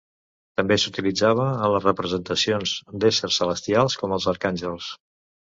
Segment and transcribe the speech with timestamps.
[0.59, 4.91] També s'utilitzava en les representacions d'éssers celestials com els arcàngels.